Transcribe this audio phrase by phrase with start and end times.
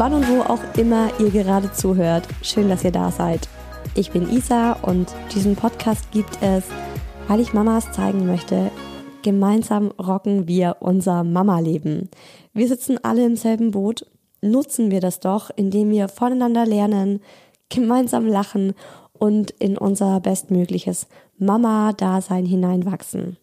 [0.00, 2.26] Wann und wo auch immer ihr gerade zuhört.
[2.40, 3.50] Schön, dass ihr da seid.
[3.94, 6.64] Ich bin Isa und diesen Podcast gibt es,
[7.28, 8.70] weil ich Mamas zeigen möchte,
[9.20, 12.08] gemeinsam rocken wir unser Mama-Leben.
[12.54, 14.06] Wir sitzen alle im selben Boot.
[14.40, 17.20] Nutzen wir das doch, indem wir voneinander lernen,
[17.68, 18.72] gemeinsam lachen
[19.12, 23.36] und in unser bestmögliches Mama-Dasein hineinwachsen.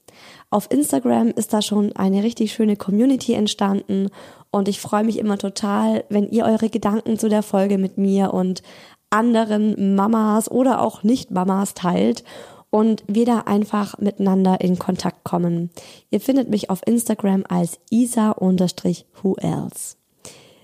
[0.49, 4.09] Auf Instagram ist da schon eine richtig schöne Community entstanden
[4.51, 8.33] und ich freue mich immer total, wenn ihr eure Gedanken zu der Folge mit mir
[8.33, 8.61] und
[9.09, 12.23] anderen Mamas oder auch Nicht-Mamas teilt
[12.69, 15.69] und wir da einfach miteinander in Kontakt kommen.
[16.09, 19.95] Ihr findet mich auf Instagram als isa-who else.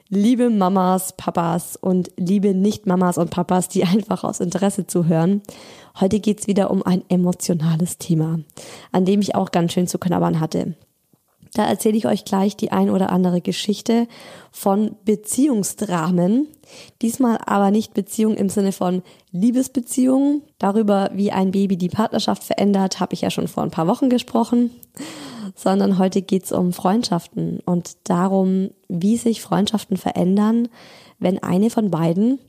[0.10, 5.42] Liebe Mamas, Papas und liebe Nicht-Mamas und Papas, die einfach aus Interesse zuhören.
[6.00, 8.40] Heute geht's wieder um ein emotionales Thema,
[8.92, 10.76] an dem ich auch ganz schön zu knabbern hatte.
[11.54, 14.08] Da erzähle ich euch gleich die ein oder andere Geschichte
[14.52, 16.48] von Beziehungsdramen.
[17.02, 20.42] Diesmal aber nicht Beziehung im Sinne von Liebesbeziehungen.
[20.58, 24.10] Darüber, wie ein Baby die Partnerschaft verändert, habe ich ja schon vor ein paar Wochen
[24.10, 24.72] gesprochen.
[25.56, 30.70] Sondern heute geht's um Freundschaften und darum, wie sich Freundschaften verändern,
[31.20, 32.40] wenn eine von beiden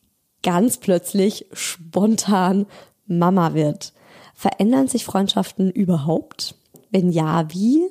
[0.43, 2.65] ganz plötzlich spontan
[3.07, 3.93] Mama wird.
[4.35, 6.55] Verändern sich Freundschaften überhaupt?
[6.91, 7.83] Wenn ja, wie?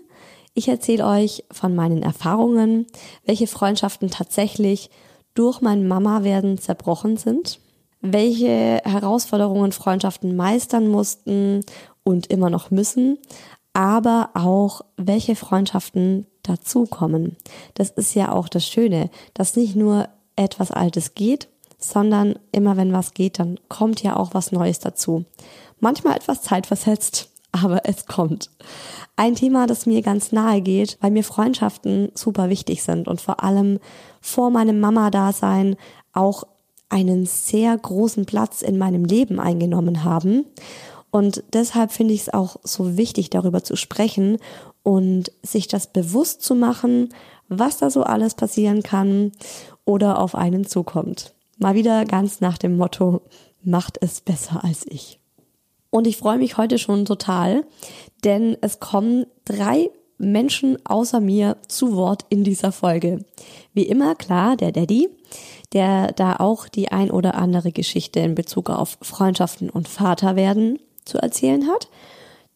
[0.54, 2.86] Ich erzähle euch von meinen Erfahrungen,
[3.26, 4.90] welche Freundschaften tatsächlich
[5.34, 7.60] durch mein Mama-Werden zerbrochen sind,
[8.02, 11.62] welche Herausforderungen Freundschaften meistern mussten
[12.04, 13.18] und immer noch müssen,
[13.74, 17.38] aber auch welche Freundschaften dazukommen.
[17.74, 21.48] Das ist ja auch das Schöne, dass nicht nur etwas Altes geht,
[21.80, 25.26] sondern immer wenn was geht, dann kommt ja auch was Neues dazu.
[25.80, 28.50] Manchmal etwas zeitversetzt, aber es kommt.
[29.16, 33.44] Ein Thema, das mir ganz nahe geht, weil mir Freundschaften super wichtig sind und vor
[33.44, 33.80] allem
[34.20, 35.78] vor meinem Mama-Dasein
[36.12, 36.44] auch
[36.90, 40.46] einen sehr großen Platz in meinem Leben eingenommen haben.
[41.12, 44.38] Und deshalb finde ich es auch so wichtig, darüber zu sprechen
[44.82, 47.10] und sich das bewusst zu machen,
[47.50, 49.32] was da so alles passieren kann
[49.86, 51.34] oder auf einen zukommt.
[51.60, 53.22] Mal wieder ganz nach dem Motto,
[53.64, 55.20] macht es besser als ich.
[55.94, 57.66] Und ich freue mich heute schon total,
[58.24, 63.24] denn es kommen drei Menschen außer mir zu Wort in dieser Folge.
[63.76, 65.08] Wie immer, klar, der Daddy,
[65.72, 71.20] der da auch die ein oder andere Geschichte in Bezug auf Freundschaften und Vaterwerden zu
[71.20, 71.90] erzählen hat.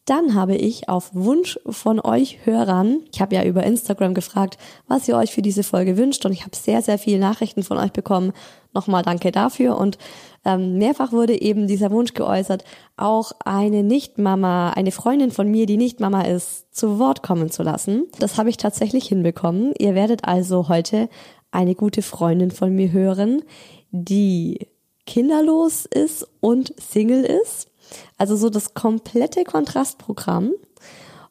[0.07, 4.57] Dann habe ich auf Wunsch von euch Hörern, ich habe ja über Instagram gefragt,
[4.87, 7.77] was ihr euch für diese Folge wünscht und ich habe sehr, sehr viele Nachrichten von
[7.77, 8.33] euch bekommen,
[8.77, 9.97] Nochmal danke dafür und
[10.45, 12.63] ähm, mehrfach wurde eben dieser Wunsch geäußert,
[12.95, 17.63] auch eine Nicht-Mama, eine Freundin von mir, die nicht Mama ist, zu Wort kommen zu
[17.63, 18.03] lassen.
[18.19, 19.73] Das habe ich tatsächlich hinbekommen.
[19.79, 21.09] Ihr werdet also heute
[21.49, 23.41] eine gute Freundin von mir hören,
[23.89, 24.67] die
[25.07, 27.71] kinderlos ist und Single ist.
[28.17, 30.51] Also so das komplette Kontrastprogramm.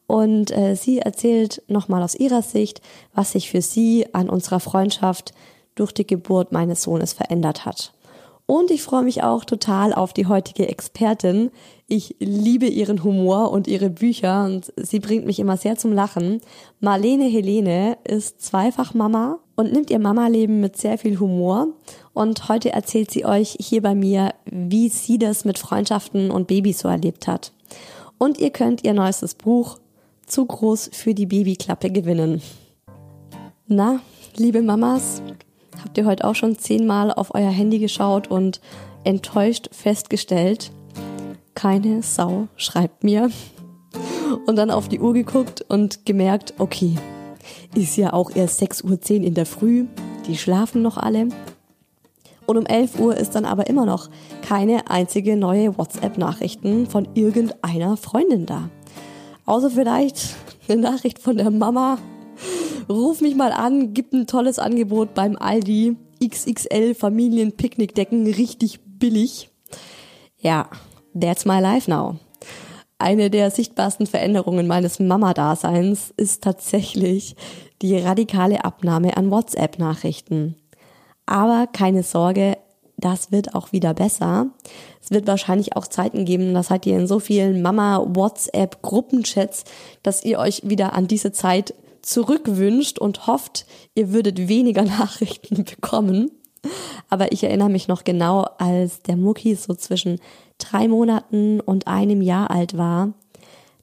[0.07, 2.81] Und äh, sie erzählt nochmal aus ihrer Sicht,
[3.15, 5.33] was sich für sie an unserer Freundschaft
[5.75, 7.93] durch die Geburt meines Sohnes verändert hat.
[8.47, 11.51] Und ich freue mich auch total auf die heutige Expertin.
[11.89, 16.41] Ich liebe ihren Humor und ihre Bücher und sie bringt mich immer sehr zum Lachen.
[16.79, 21.69] Marlene Helene ist zweifach Mama und nimmt ihr Mama-Leben mit sehr viel Humor.
[22.17, 26.79] Und heute erzählt sie euch hier bei mir, wie sie das mit Freundschaften und Babys
[26.79, 27.53] so erlebt hat.
[28.17, 29.79] Und ihr könnt ihr neuestes Buch
[30.25, 32.41] Zu groß für die Babyklappe gewinnen.
[33.67, 34.01] Na,
[34.35, 35.21] liebe Mamas,
[35.83, 38.63] Habt ihr heute auch schon zehnmal auf euer Handy geschaut und
[39.05, 40.73] enttäuscht festgestellt,
[41.55, 43.31] keine Sau schreibt mir.
[44.47, 46.97] Und dann auf die Uhr geguckt und gemerkt, okay,
[47.75, 49.85] ist ja auch erst 6.10 Uhr in der Früh,
[50.27, 51.29] die schlafen noch alle.
[52.47, 54.09] Und um 11 Uhr ist dann aber immer noch
[54.43, 58.71] keine einzige neue WhatsApp-Nachrichten von irgendeiner Freundin da.
[59.45, 60.37] Außer vielleicht
[60.69, 61.99] eine Nachricht von der Mama,
[62.89, 65.97] Ruf mich mal an, gib ein tolles Angebot beim Aldi.
[66.25, 69.51] XXL Familienpicknickdecken, richtig billig.
[70.39, 70.71] Ja,
[71.19, 72.17] that's my life now.
[72.99, 77.37] Eine der sichtbarsten Veränderungen meines Mama-Daseins ist tatsächlich
[77.83, 80.57] die radikale Abnahme an WhatsApp-Nachrichten.
[81.27, 82.57] Aber keine Sorge,
[82.97, 84.49] das wird auch wieder besser.
[85.03, 89.65] Es wird wahrscheinlich auch Zeiten geben, das seid ihr in so vielen Mama-WhatsApp-Gruppenchats,
[90.03, 96.31] dass ihr euch wieder an diese Zeit zurückwünscht und hofft, ihr würdet weniger Nachrichten bekommen.
[97.11, 100.21] Aber ich erinnere mich noch genau, als der Mucki so zwischen
[100.59, 103.13] drei Monaten und einem Jahr alt war,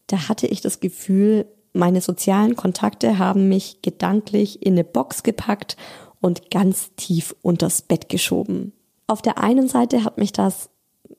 [0.07, 5.75] da hatte ich das Gefühl, meine sozialen Kontakte haben mich gedanklich in eine Box gepackt
[6.23, 8.71] und ganz tief unters Bett geschoben.
[9.07, 10.69] Auf der einen Seite hat mich das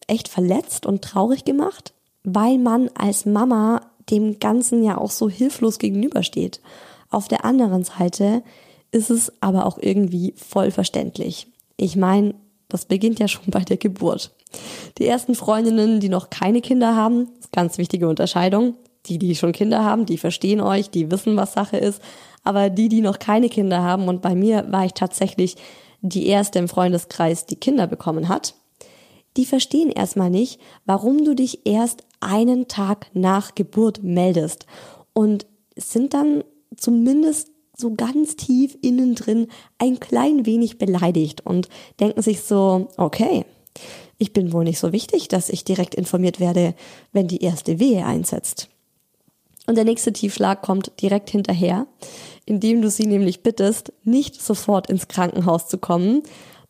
[0.07, 1.93] echt verletzt und traurig gemacht,
[2.25, 6.61] weil man als Mama dem Ganzen ja auch so hilflos gegenübersteht.
[7.11, 8.43] Auf der anderen Seite
[8.93, 11.49] ist es aber auch irgendwie voll verständlich.
[11.77, 12.35] Ich meine,
[12.69, 14.33] das beginnt ja schon bei der Geburt.
[14.97, 18.75] Die ersten Freundinnen, die noch keine Kinder haben, ganz wichtige Unterscheidung.
[19.07, 22.01] Die, die schon Kinder haben, die verstehen euch, die wissen, was Sache ist.
[22.43, 25.57] Aber die, die noch keine Kinder haben, und bei mir war ich tatsächlich
[26.01, 28.55] die erste im Freundeskreis, die Kinder bekommen hat,
[29.37, 34.67] die verstehen erstmal nicht, warum du dich erst einen Tag nach Geburt meldest
[35.13, 35.47] und
[35.77, 36.45] sind dann
[36.77, 39.49] zumindest so ganz tief innen drin
[39.79, 41.69] ein klein wenig beleidigt und
[41.99, 43.45] denken sich so, okay,
[44.19, 46.75] ich bin wohl nicht so wichtig, dass ich direkt informiert werde,
[47.13, 48.69] wenn die erste Wehe einsetzt.
[49.67, 51.87] Und der nächste Tiefschlag kommt direkt hinterher,
[52.45, 56.23] indem du sie nämlich bittest, nicht sofort ins Krankenhaus zu kommen.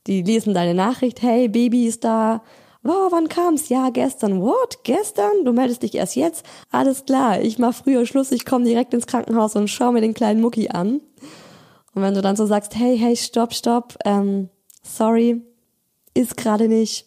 [0.06, 2.42] Die lesen deine Nachricht, hey, Baby ist da,
[2.84, 3.68] wow, wann kam's?
[3.68, 4.40] Ja, gestern.
[4.40, 4.84] What?
[4.84, 5.44] Gestern?
[5.44, 6.44] Du meldest dich erst jetzt?
[6.70, 10.14] Alles klar, ich mach früher Schluss, ich komme direkt ins Krankenhaus und schau mir den
[10.14, 11.00] kleinen Mucki an.
[11.94, 14.50] Und wenn du dann so sagst, hey, hey, stopp, stopp, ähm,
[14.82, 15.42] sorry,
[16.12, 17.06] ist gerade nicht.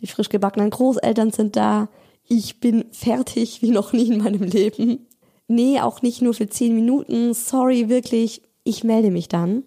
[0.00, 1.88] Die frisch gebackenen Großeltern sind da.
[2.26, 5.06] Ich bin fertig wie noch nie in meinem Leben.
[5.50, 7.34] Nee, auch nicht nur für zehn Minuten.
[7.34, 8.40] Sorry, wirklich.
[8.62, 9.64] Ich melde mich dann.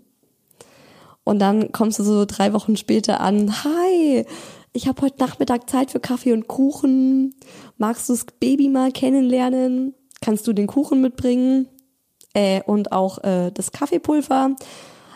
[1.26, 3.66] Und dann kommst du so drei Wochen später an.
[3.66, 4.26] Hi,
[4.72, 7.36] ich habe heute Nachmittag Zeit für Kaffee und Kuchen.
[7.78, 9.94] Magst du das Baby mal kennenlernen?
[10.22, 11.68] Kannst du den Kuchen mitbringen?
[12.34, 14.56] Äh, und auch äh, das Kaffeepulver?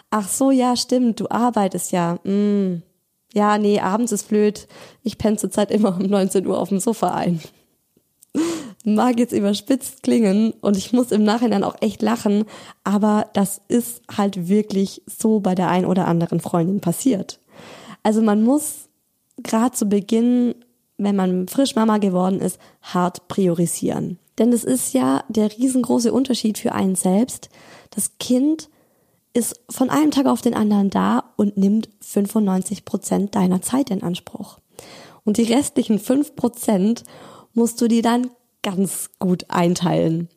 [0.10, 2.16] Ach so, ja, stimmt, du arbeitest ja.
[2.26, 2.84] Mm.
[3.34, 4.68] Ja, nee, abends ist blöd.
[5.02, 7.40] Ich penne zurzeit immer um 19 Uhr auf dem Sofa ein.
[8.96, 12.46] Mag jetzt überspitzt klingen und ich muss im Nachhinein auch echt lachen,
[12.86, 17.42] aber das ist halt wirklich so bei der ein oder anderen Freundin passiert.
[18.02, 18.88] Also man muss
[19.44, 20.56] gerade zu Beginn,
[20.98, 24.20] wenn man frisch Mama geworden ist, hart priorisieren.
[24.38, 27.50] Denn es ist ja der riesengroße Unterschied für einen selbst.
[27.90, 28.70] Das Kind
[29.34, 34.02] ist von einem Tag auf den anderen da und nimmt 95 Prozent deiner Zeit in
[34.02, 34.60] Anspruch.
[35.26, 37.04] Und die restlichen 5 Prozent
[37.54, 38.30] musst du dir dann
[38.68, 40.28] ganz gut einteilen.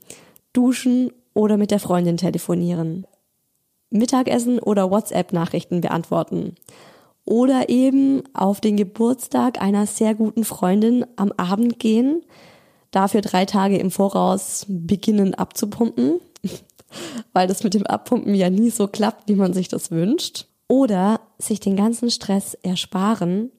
[0.52, 3.04] Duschen oder mit der Freundin telefonieren.
[3.90, 6.54] Mittagessen oder WhatsApp-Nachrichten beantworten
[7.24, 12.22] oder eben auf den Geburtstag einer sehr guten Freundin am Abend gehen,
[12.92, 16.20] dafür drei Tage im Voraus beginnen abzupumpen,
[17.32, 20.46] weil das mit dem Abpumpen ja nie so klappt, wie man sich das wünscht.
[20.68, 23.50] Oder sich den ganzen Stress ersparen,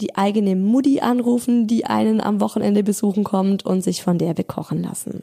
[0.00, 4.82] die eigene Mutti anrufen, die einen am Wochenende besuchen kommt und sich von der bekochen
[4.82, 5.22] lassen.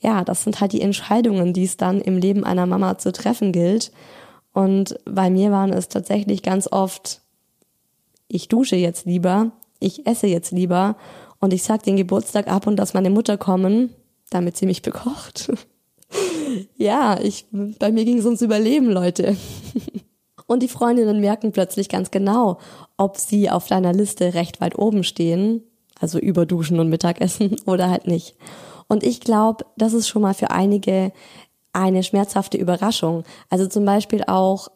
[0.00, 3.52] Ja, das sind halt die Entscheidungen, die es dann im Leben einer Mama zu treffen
[3.52, 3.92] gilt.
[4.52, 7.20] Und bei mir waren es tatsächlich ganz oft,
[8.28, 10.96] ich dusche jetzt lieber, ich esse jetzt lieber
[11.38, 13.90] und ich sag den Geburtstag ab und dass meine Mutter kommen,
[14.30, 15.52] damit sie mich bekocht.
[16.76, 19.36] ja, ich, bei mir ging es ums Überleben, Leute.
[20.52, 22.58] Und die Freundinnen merken plötzlich ganz genau,
[22.98, 25.62] ob sie auf deiner Liste recht weit oben stehen,
[25.98, 28.36] also über Duschen und Mittagessen oder halt nicht.
[28.86, 31.10] Und ich glaube, das ist schon mal für einige
[31.72, 33.24] eine schmerzhafte Überraschung.
[33.48, 34.68] Also zum Beispiel auch,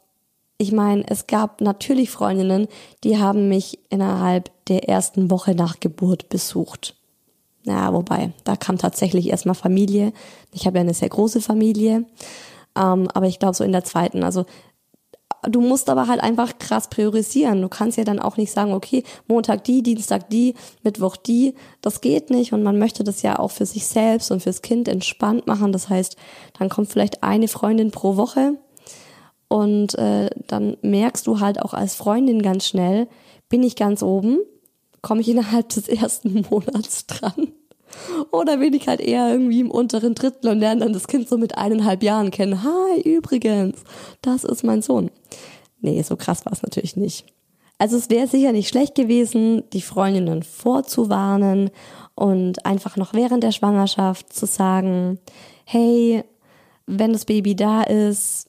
[0.56, 2.68] ich meine, es gab natürlich Freundinnen,
[3.04, 6.96] die haben mich innerhalb der ersten Woche nach Geburt besucht.
[7.64, 10.14] Ja, wobei, da kam tatsächlich erstmal Familie.
[10.52, 12.06] Ich habe ja eine sehr große Familie.
[12.74, 14.46] Ähm, aber ich glaube so in der zweiten, also
[15.48, 17.62] Du musst aber halt einfach krass priorisieren.
[17.62, 21.54] Du kannst ja dann auch nicht sagen, okay, Montag die, Dienstag die, Mittwoch die.
[21.80, 24.88] Das geht nicht und man möchte das ja auch für sich selbst und fürs Kind
[24.88, 25.72] entspannt machen.
[25.72, 26.16] Das heißt,
[26.58, 28.58] dann kommt vielleicht eine Freundin pro Woche
[29.48, 33.08] und äh, dann merkst du halt auch als Freundin ganz schnell,
[33.48, 34.38] bin ich ganz oben,
[35.02, 37.52] komme ich innerhalb des ersten Monats dran.
[38.30, 41.38] Oder bin ich halt eher irgendwie im unteren Drittel und lerne dann das Kind so
[41.38, 42.62] mit eineinhalb Jahren kennen.
[42.62, 43.82] Hi, übrigens,
[44.22, 45.10] das ist mein Sohn.
[45.80, 47.26] Nee, so krass war es natürlich nicht.
[47.78, 51.70] Also es wäre sicher nicht schlecht gewesen, die Freundinnen vorzuwarnen
[52.14, 55.18] und einfach noch während der Schwangerschaft zu sagen,
[55.64, 56.24] hey,
[56.86, 58.48] wenn das Baby da ist,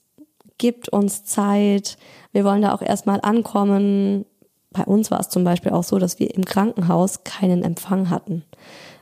[0.57, 1.97] gibt uns Zeit,
[2.31, 4.25] wir wollen da auch erstmal ankommen.
[4.71, 8.43] Bei uns war es zum Beispiel auch so, dass wir im Krankenhaus keinen Empfang hatten.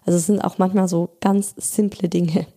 [0.05, 2.47] Also es sind auch manchmal so ganz simple Dinge.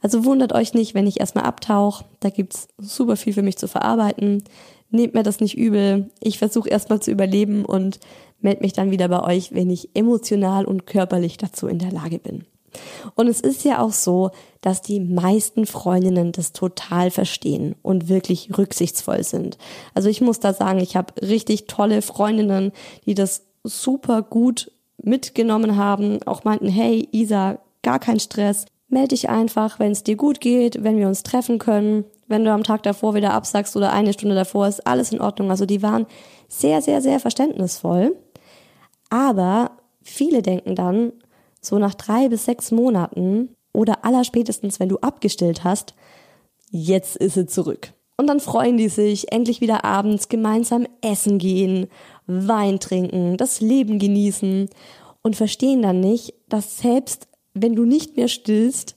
[0.00, 2.04] Also wundert euch nicht, wenn ich erstmal abtauche.
[2.20, 4.42] Da gibt's super viel für mich zu verarbeiten.
[4.90, 6.10] Nehmt mir das nicht übel.
[6.20, 7.98] Ich versuche erstmal zu überleben und
[8.40, 12.18] melde mich dann wieder bei euch, wenn ich emotional und körperlich dazu in der Lage
[12.18, 12.44] bin.
[13.14, 14.30] Und es ist ja auch so,
[14.60, 19.58] dass die meisten Freundinnen das total verstehen und wirklich rücksichtsvoll sind.
[19.94, 22.72] Also ich muss da sagen, ich habe richtig tolle Freundinnen,
[23.06, 24.72] die das super gut
[25.02, 30.16] mitgenommen haben, auch meinten, hey Isa, gar kein Stress, melde dich einfach, wenn es dir
[30.16, 32.04] gut geht, wenn wir uns treffen können.
[32.28, 35.50] Wenn du am Tag davor wieder absagst oder eine Stunde davor, ist alles in Ordnung.
[35.50, 36.06] Also die waren
[36.48, 38.16] sehr, sehr, sehr verständnisvoll.
[39.10, 41.12] Aber viele denken dann,
[41.60, 45.94] so nach drei bis sechs Monaten oder allerspätestens, wenn du abgestillt hast,
[46.70, 47.92] jetzt ist sie zurück.
[48.16, 51.88] Und dann freuen die sich, endlich wieder abends gemeinsam essen gehen,
[52.26, 54.68] Wein trinken, das Leben genießen
[55.22, 58.96] und verstehen dann nicht, dass selbst wenn du nicht mehr stillst,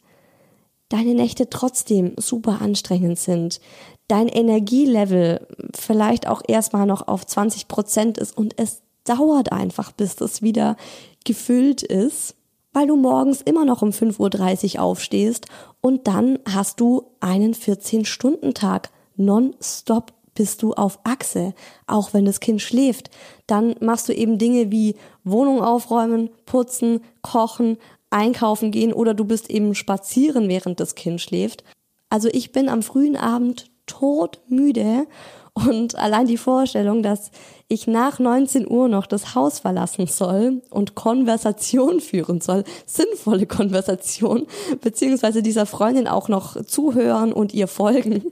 [0.89, 3.59] deine Nächte trotzdem super anstrengend sind,
[4.07, 10.15] dein Energielevel vielleicht auch erstmal noch auf 20 Prozent ist und es dauert einfach, bis
[10.15, 10.77] das wieder
[11.23, 12.35] gefüllt ist,
[12.73, 15.47] weil du morgens immer noch um 5.30 Uhr aufstehst
[15.81, 21.55] und dann hast du einen 14-Stunden-Tag nonstop bist du auf Achse,
[21.87, 23.09] auch wenn das Kind schläft.
[23.47, 27.77] Dann machst du eben Dinge wie Wohnung aufräumen, putzen, kochen,
[28.11, 31.63] einkaufen gehen oder du bist eben spazieren, während das Kind schläft.
[32.09, 35.07] Also ich bin am frühen Abend todmüde
[35.53, 37.31] und allein die Vorstellung, dass
[37.67, 44.47] ich nach 19 Uhr noch das Haus verlassen soll und Konversation führen soll, sinnvolle Konversation,
[44.81, 48.23] beziehungsweise dieser Freundin auch noch zuhören und ihr folgen,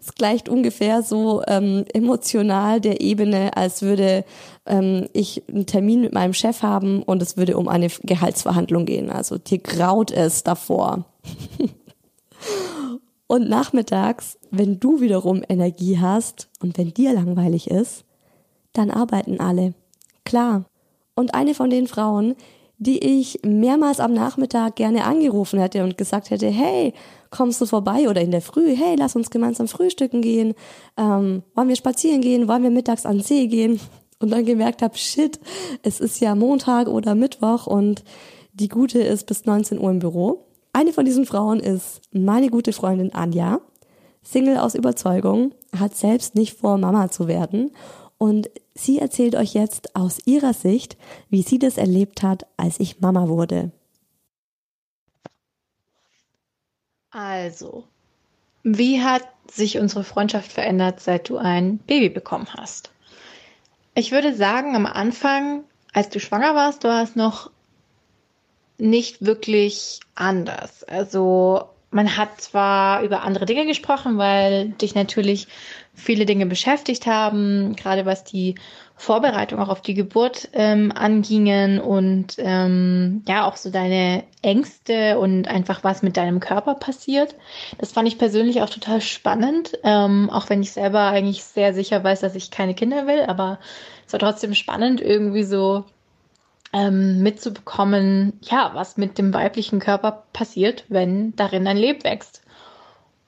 [0.00, 4.24] es gleicht ungefähr so ähm, emotional der Ebene, als würde
[4.66, 9.10] ähm, ich einen Termin mit meinem Chef haben und es würde um eine Gehaltsverhandlung gehen.
[9.10, 11.04] Also dir graut es davor.
[13.26, 18.04] und nachmittags, wenn du wiederum Energie hast und wenn dir langweilig ist,
[18.72, 19.74] dann arbeiten alle.
[20.24, 20.64] Klar.
[21.14, 22.36] Und eine von den Frauen,
[22.80, 26.94] die ich mehrmals am Nachmittag gerne angerufen hätte und gesagt hätte, hey,
[27.28, 30.54] kommst du vorbei oder in der Früh, hey, lass uns gemeinsam frühstücken gehen,
[30.96, 33.78] ähm, wollen wir spazieren gehen, wollen wir mittags an den See gehen?
[34.18, 35.38] Und dann gemerkt habe, shit,
[35.82, 38.02] es ist ja Montag oder Mittwoch und
[38.54, 40.46] die Gute ist bis 19 Uhr im Büro.
[40.72, 43.60] Eine von diesen Frauen ist meine gute Freundin Anja,
[44.22, 47.72] Single aus Überzeugung, hat selbst nicht vor, Mama zu werden
[48.20, 50.98] und sie erzählt euch jetzt aus ihrer Sicht,
[51.30, 53.72] wie sie das erlebt hat, als ich Mama wurde.
[57.10, 57.84] Also,
[58.62, 62.90] wie hat sich unsere Freundschaft verändert, seit du ein Baby bekommen hast?
[63.94, 67.50] Ich würde sagen, am Anfang, als du schwanger warst, war es noch
[68.76, 70.84] nicht wirklich anders.
[70.84, 75.48] Also man hat zwar über andere Dinge gesprochen, weil dich natürlich
[75.92, 78.54] viele Dinge beschäftigt haben, gerade was die
[78.96, 85.48] Vorbereitung auch auf die Geburt ähm, angingen und ähm, ja auch so deine Ängste und
[85.48, 87.34] einfach was mit deinem Körper passiert.
[87.78, 92.04] Das fand ich persönlich auch total spannend, ähm, auch wenn ich selber eigentlich sehr sicher
[92.04, 93.58] weiß, dass ich keine Kinder will, aber
[94.06, 95.84] es war trotzdem spannend irgendwie so
[96.72, 102.42] ähm, mitzubekommen, ja, was mit dem weiblichen Körper passiert, wenn darin ein Leben wächst.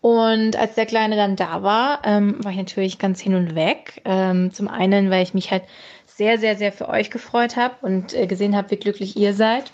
[0.00, 4.02] Und als der Kleine dann da war, ähm, war ich natürlich ganz hin und weg.
[4.04, 5.62] Ähm, zum einen, weil ich mich halt
[6.06, 9.70] sehr, sehr, sehr für euch gefreut habe und äh, gesehen habe, wie glücklich ihr seid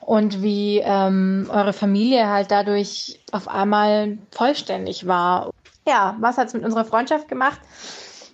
[0.00, 5.50] und wie ähm, eure Familie halt dadurch auf einmal vollständig war.
[5.86, 7.60] Ja, was hat es mit unserer Freundschaft gemacht?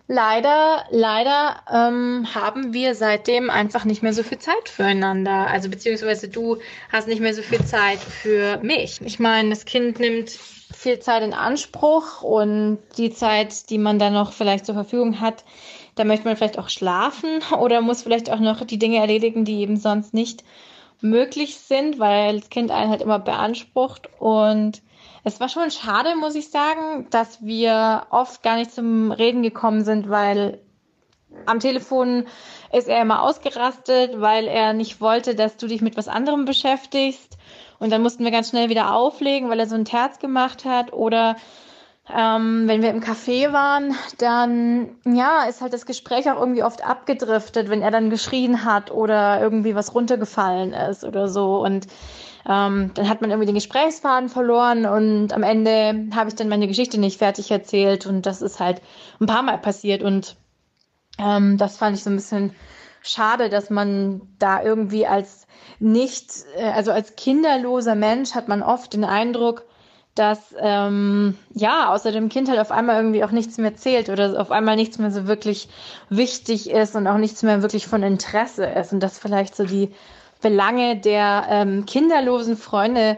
[0.06, 5.46] Leider, leider ähm, haben wir seitdem einfach nicht mehr so viel Zeit füreinander.
[5.46, 6.58] Also beziehungsweise du
[6.92, 9.00] hast nicht mehr so viel Zeit für mich.
[9.02, 14.12] Ich meine, das Kind nimmt viel Zeit in Anspruch und die Zeit, die man dann
[14.12, 15.42] noch vielleicht zur Verfügung hat,
[15.94, 19.60] da möchte man vielleicht auch schlafen oder muss vielleicht auch noch die Dinge erledigen, die
[19.60, 20.44] eben sonst nicht
[21.00, 24.82] möglich sind, weil das Kind einen halt immer beansprucht und
[25.24, 29.82] es war schon schade, muss ich sagen, dass wir oft gar nicht zum Reden gekommen
[29.82, 30.60] sind, weil
[31.46, 32.26] am Telefon
[32.72, 37.38] ist er immer ausgerastet, weil er nicht wollte, dass du dich mit was anderem beschäftigst.
[37.78, 40.92] Und dann mussten wir ganz schnell wieder auflegen, weil er so ein Terz gemacht hat.
[40.92, 41.36] Oder
[42.14, 46.84] ähm, wenn wir im Café waren, dann ja, ist halt das Gespräch auch irgendwie oft
[46.86, 51.64] abgedriftet, wenn er dann geschrien hat oder irgendwie was runtergefallen ist oder so.
[51.64, 51.86] Und
[52.48, 56.68] ähm, dann hat man irgendwie den Gesprächsfaden verloren und am Ende habe ich dann meine
[56.68, 58.82] Geschichte nicht fertig erzählt und das ist halt
[59.20, 60.36] ein paar Mal passiert und
[61.18, 62.54] ähm, das fand ich so ein bisschen
[63.02, 65.46] schade, dass man da irgendwie als
[65.78, 69.64] nicht, äh, also als kinderloser Mensch hat man oft den Eindruck,
[70.14, 74.40] dass ähm, ja außer dem Kind halt auf einmal irgendwie auch nichts mehr zählt oder
[74.40, 75.68] auf einmal nichts mehr so wirklich
[76.08, 79.92] wichtig ist und auch nichts mehr wirklich von Interesse ist und das vielleicht so die
[80.44, 83.16] Belange der ähm, kinderlosen Freunde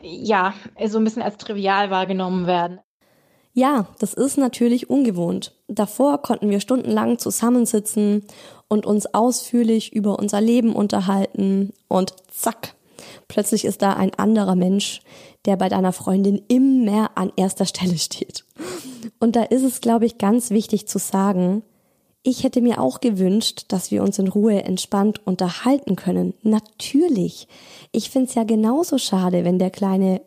[0.00, 0.54] ja
[0.86, 2.78] so ein bisschen als trivial wahrgenommen werden.
[3.52, 5.56] Ja, das ist natürlich ungewohnt.
[5.66, 8.24] Davor konnten wir stundenlang zusammensitzen
[8.68, 12.74] und uns ausführlich über unser Leben unterhalten und zack,
[13.26, 15.00] plötzlich ist da ein anderer Mensch,
[15.46, 18.44] der bei deiner Freundin immer an erster Stelle steht.
[19.18, 21.64] Und da ist es, glaube ich, ganz wichtig zu sagen,
[22.22, 26.34] ich hätte mir auch gewünscht, dass wir uns in Ruhe entspannt unterhalten können.
[26.42, 27.48] Natürlich.
[27.92, 30.20] Ich finde es ja genauso schade, wenn der Kleine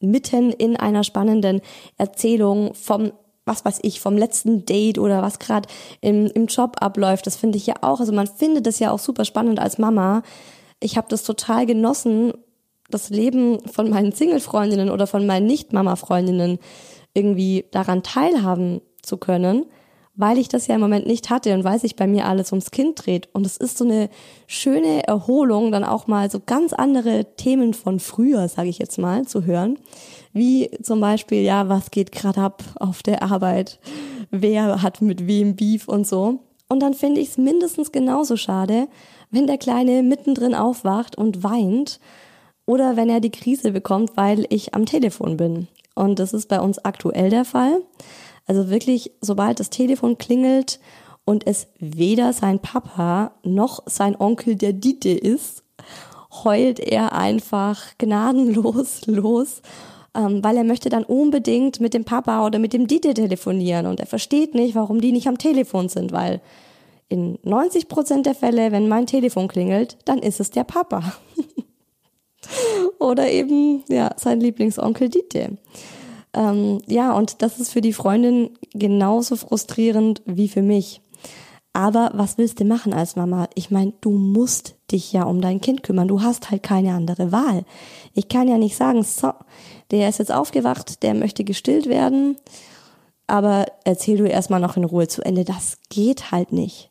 [0.00, 1.60] mitten in einer spannenden
[1.96, 3.12] Erzählung vom
[3.48, 5.66] was weiß ich, vom letzten Date oder was gerade
[6.02, 7.26] im, im Job abläuft.
[7.26, 7.98] Das finde ich ja auch.
[7.98, 10.22] Also man findet das ja auch super spannend als Mama.
[10.80, 12.34] Ich habe das total genossen,
[12.90, 16.58] das Leben von meinen Single-Freundinnen oder von meinen Nicht-Mama-Freundinnen
[17.14, 19.64] irgendwie daran teilhaben zu können
[20.18, 22.72] weil ich das ja im Moment nicht hatte und weil sich bei mir alles ums
[22.72, 23.28] Kind dreht.
[23.32, 24.10] Und es ist so eine
[24.48, 29.26] schöne Erholung, dann auch mal so ganz andere Themen von früher, sage ich jetzt mal,
[29.26, 29.78] zu hören.
[30.32, 33.78] Wie zum Beispiel, ja, was geht gerade ab auf der Arbeit?
[34.32, 36.40] Wer hat mit wem Beef und so.
[36.68, 38.88] Und dann finde ich es mindestens genauso schade,
[39.30, 42.00] wenn der Kleine mittendrin aufwacht und weint
[42.66, 45.68] oder wenn er die Krise bekommt, weil ich am Telefon bin.
[45.94, 47.82] Und das ist bei uns aktuell der Fall.
[48.48, 50.80] Also wirklich, sobald das Telefon klingelt
[51.24, 55.62] und es weder sein Papa noch sein Onkel der Dite ist,
[56.44, 59.60] heult er einfach gnadenlos los,
[60.14, 64.00] ähm, weil er möchte dann unbedingt mit dem Papa oder mit dem Dite telefonieren und
[64.00, 66.40] er versteht nicht, warum die nicht am Telefon sind, weil
[67.10, 71.12] in 90 Prozent der Fälle, wenn mein Telefon klingelt, dann ist es der Papa.
[72.98, 75.58] oder eben, ja, sein Lieblingsonkel Dite.
[76.34, 81.00] Ähm, ja, und das ist für die Freundin genauso frustrierend wie für mich.
[81.72, 83.48] Aber was willst du machen als Mama?
[83.54, 86.08] Ich meine, du musst dich ja um dein Kind kümmern.
[86.08, 87.64] Du hast halt keine andere Wahl.
[88.14, 89.32] Ich kann ja nicht sagen, so,
[89.90, 92.36] der ist jetzt aufgewacht, der möchte gestillt werden,
[93.26, 95.44] aber erzähl du erstmal noch in Ruhe zu Ende.
[95.44, 96.90] Das geht halt nicht.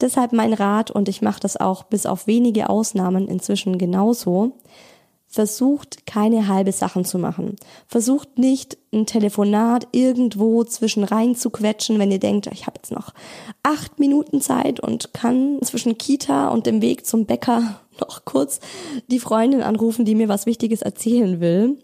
[0.00, 4.52] Deshalb mein Rat, und ich mache das auch bis auf wenige Ausnahmen inzwischen genauso,
[5.38, 7.54] Versucht keine halbe Sachen zu machen.
[7.86, 12.90] Versucht nicht ein Telefonat irgendwo zwischen rein zu quetschen, wenn ihr denkt, ich habe jetzt
[12.90, 13.14] noch
[13.62, 18.58] acht Minuten Zeit und kann zwischen Kita und dem Weg zum Bäcker noch kurz
[19.06, 21.78] die Freundin anrufen, die mir was Wichtiges erzählen will.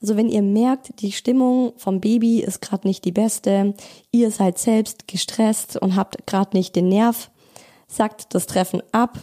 [0.00, 3.74] Also wenn ihr merkt, die Stimmung vom Baby ist gerade nicht die beste,
[4.10, 7.30] ihr seid selbst gestresst und habt gerade nicht den Nerv,
[7.88, 9.18] sagt das Treffen ab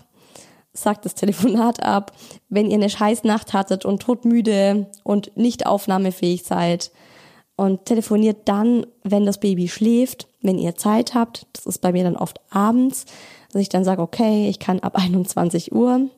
[0.74, 2.12] sagt das Telefonat ab.
[2.50, 6.92] Wenn ihr eine Scheißnacht hattet und todmüde und nicht aufnahmefähig seid
[7.56, 11.46] und telefoniert dann, wenn das Baby schläft, wenn ihr Zeit habt.
[11.54, 13.06] Das ist bei mir dann oft abends,
[13.52, 16.10] dass ich dann sage, okay, ich kann ab 21 Uhr.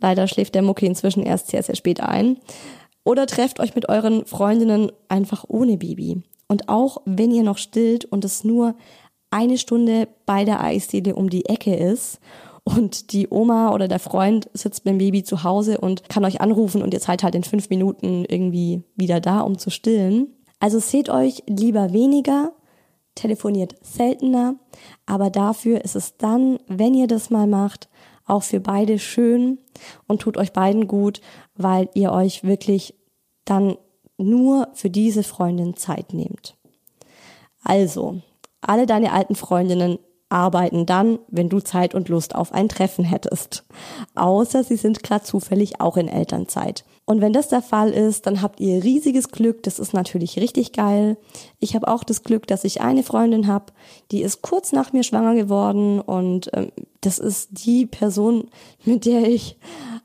[0.00, 2.38] Leider schläft der Mucki inzwischen erst sehr, sehr spät ein.
[3.04, 6.22] Oder trefft euch mit euren Freundinnen einfach ohne Baby.
[6.48, 8.74] Und auch wenn ihr noch stillt und es nur
[9.30, 12.20] eine Stunde bei der Eisdiele um die Ecke ist
[12.64, 16.40] und die Oma oder der Freund sitzt mit dem Baby zu Hause und kann euch
[16.40, 20.28] anrufen und ihr seid halt in fünf Minuten irgendwie wieder da, um zu stillen.
[20.60, 22.52] Also seht euch lieber weniger,
[23.14, 24.54] telefoniert seltener,
[25.06, 27.88] aber dafür ist es dann, wenn ihr das mal macht,
[28.26, 29.58] auch für beide schön
[30.06, 31.20] und tut euch beiden gut,
[31.56, 32.94] weil ihr euch wirklich
[33.44, 33.76] dann
[34.18, 36.56] nur für diese Freundin Zeit nehmt.
[37.64, 38.20] Also,
[38.60, 39.98] alle deine alten Freundinnen
[40.32, 43.64] arbeiten dann, wenn du Zeit und Lust auf ein Treffen hättest.
[44.14, 46.84] Außer sie sind gerade zufällig auch in Elternzeit.
[47.04, 49.62] Und wenn das der Fall ist, dann habt ihr riesiges Glück.
[49.64, 51.18] Das ist natürlich richtig geil.
[51.58, 53.66] Ich habe auch das Glück, dass ich eine Freundin habe,
[54.10, 58.48] die ist kurz nach mir schwanger geworden und ähm, das ist die Person,
[58.84, 59.58] mit der ich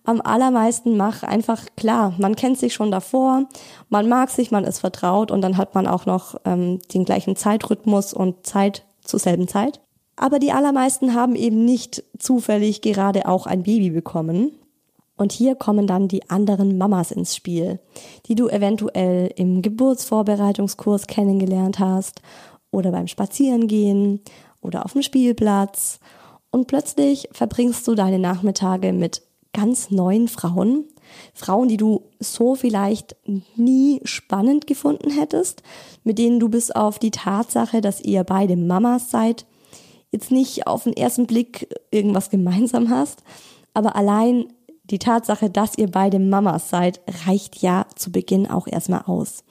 [0.04, 1.28] am allermeisten mache.
[1.28, 3.46] Einfach klar, man kennt sich schon davor,
[3.90, 7.36] man mag sich, man ist vertraut und dann hat man auch noch ähm, den gleichen
[7.36, 9.80] Zeitrhythmus und Zeit zur selben Zeit.
[10.18, 14.52] Aber die allermeisten haben eben nicht zufällig gerade auch ein Baby bekommen.
[15.16, 17.80] Und hier kommen dann die anderen Mamas ins Spiel,
[18.28, 22.22] die du eventuell im Geburtsvorbereitungskurs kennengelernt hast
[22.72, 24.22] oder beim Spazierengehen
[24.62, 26.00] oder auf dem Spielplatz.
[26.52, 29.22] Und plötzlich verbringst du deine Nachmittage mit
[29.54, 30.86] ganz neuen Frauen,
[31.34, 33.16] Frauen, die du so vielleicht
[33.56, 35.64] nie spannend gefunden hättest,
[36.04, 39.46] mit denen du bis auf die Tatsache, dass ihr beide Mamas seid,
[40.18, 43.24] jetzt nicht auf den ersten Blick irgendwas gemeinsam hast,
[43.74, 44.48] aber allein
[44.90, 49.44] die Tatsache, dass ihr beide Mamas seid, reicht ja zu Beginn auch erstmal aus.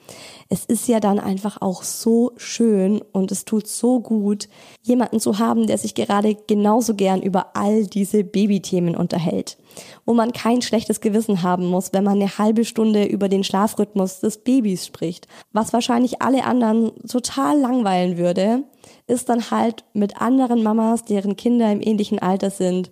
[0.49, 4.49] Es ist ja dann einfach auch so schön und es tut so gut,
[4.81, 9.57] jemanden zu haben, der sich gerade genauso gern über all diese Babythemen unterhält.
[10.05, 14.21] Wo man kein schlechtes Gewissen haben muss, wenn man eine halbe Stunde über den Schlafrhythmus
[14.21, 15.27] des Babys spricht.
[15.53, 18.63] Was wahrscheinlich alle anderen total langweilen würde,
[19.07, 22.91] ist dann halt mit anderen Mamas, deren Kinder im ähnlichen Alter sind,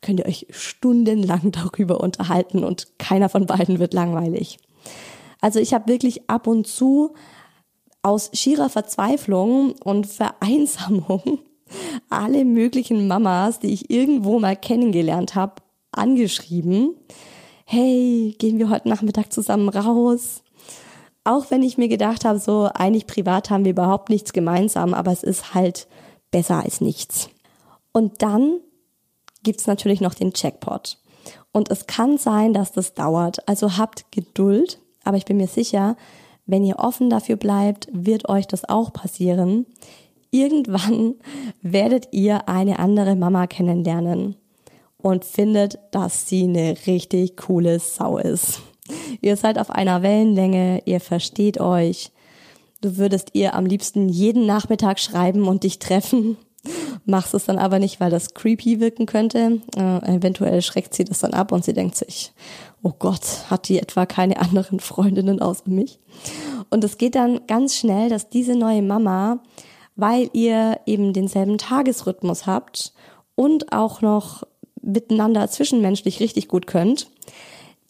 [0.00, 4.58] könnt ihr euch stundenlang darüber unterhalten und keiner von beiden wird langweilig.
[5.40, 7.14] Also ich habe wirklich ab und zu
[8.02, 11.40] aus schierer Verzweiflung und Vereinsamung
[12.08, 15.56] alle möglichen Mamas, die ich irgendwo mal kennengelernt habe,
[15.92, 16.94] angeschrieben.
[17.64, 20.42] Hey, gehen wir heute Nachmittag zusammen raus?
[21.24, 25.12] Auch wenn ich mir gedacht habe, so eigentlich privat haben wir überhaupt nichts gemeinsam, aber
[25.12, 25.86] es ist halt
[26.30, 27.28] besser als nichts.
[27.92, 28.60] Und dann
[29.42, 30.98] gibt's natürlich noch den Jackpot.
[31.52, 33.46] Und es kann sein, dass das dauert.
[33.48, 35.96] Also habt Geduld, aber ich bin mir sicher,
[36.46, 39.66] wenn ihr offen dafür bleibt, wird euch das auch passieren.
[40.30, 41.16] Irgendwann
[41.62, 44.36] werdet ihr eine andere Mama kennenlernen
[44.98, 48.60] und findet, dass sie eine richtig coole Sau ist.
[49.20, 52.10] Ihr seid auf einer Wellenlänge, ihr versteht euch.
[52.80, 56.36] Du würdest ihr am liebsten jeden Nachmittag schreiben und dich treffen
[57.04, 59.60] machst es dann aber nicht, weil das creepy wirken könnte.
[59.76, 62.32] Äh, eventuell schreckt sie das dann ab und sie denkt sich,
[62.82, 65.98] oh Gott, hat die etwa keine anderen Freundinnen außer mich?
[66.70, 69.42] Und es geht dann ganz schnell, dass diese neue Mama,
[69.96, 72.92] weil ihr eben denselben Tagesrhythmus habt
[73.34, 74.44] und auch noch
[74.82, 77.10] miteinander zwischenmenschlich richtig gut könnt,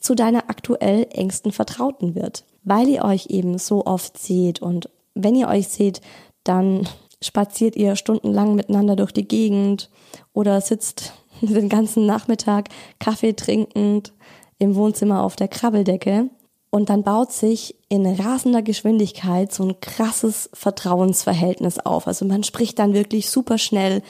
[0.01, 5.35] zu deiner aktuell engsten Vertrauten wird, weil ihr euch eben so oft seht und wenn
[5.35, 6.01] ihr euch seht,
[6.45, 6.89] dann
[7.23, 9.91] spaziert ihr stundenlang miteinander durch die Gegend
[10.33, 14.13] oder sitzt den ganzen Nachmittag Kaffee trinkend
[14.59, 16.29] im Wohnzimmer auf der Krabbeldecke.
[16.73, 22.07] Und dann baut sich in rasender Geschwindigkeit so ein krasses Vertrauensverhältnis auf.
[22.07, 24.03] Also man spricht dann wirklich super schnell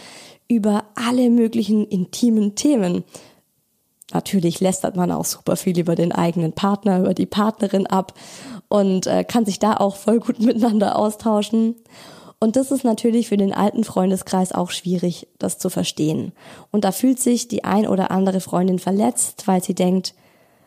[0.46, 3.04] über alle möglichen intimen Themen.
[4.12, 8.14] Natürlich lästert man auch super viel über den eigenen Partner, über die Partnerin ab
[8.68, 11.76] und äh, kann sich da auch voll gut miteinander austauschen.
[12.42, 16.32] Und das ist natürlich für den alten Freundeskreis auch schwierig, das zu verstehen.
[16.70, 20.14] Und da fühlt sich die ein oder andere Freundin verletzt, weil sie denkt,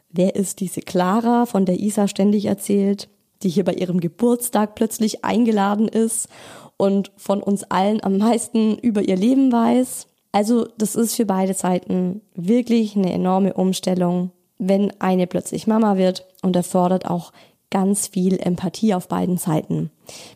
[0.10, 3.10] wer ist diese Clara, von der Isa ständig erzählt,
[3.42, 6.30] die hier bei ihrem Geburtstag plötzlich eingeladen ist
[6.78, 10.08] und von uns allen am meisten über ihr Leben weiß.
[10.34, 16.26] Also das ist für beide Seiten wirklich eine enorme Umstellung, wenn eine plötzlich Mama wird
[16.42, 17.32] und erfordert auch
[17.70, 19.92] ganz viel Empathie auf beiden Seiten.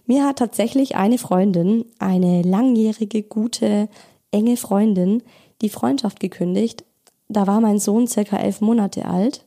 [0.05, 3.89] Mir hat tatsächlich eine Freundin, eine langjährige, gute,
[4.31, 5.23] enge Freundin,
[5.61, 6.85] die Freundschaft gekündigt,
[7.27, 9.45] da war mein Sohn circa elf Monate alt,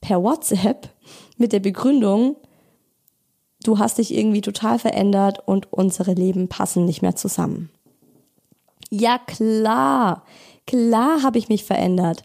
[0.00, 0.88] per WhatsApp
[1.36, 2.36] mit der Begründung,
[3.62, 7.70] du hast dich irgendwie total verändert und unsere Leben passen nicht mehr zusammen.
[8.94, 10.22] Ja klar,
[10.66, 12.24] klar habe ich mich verändert.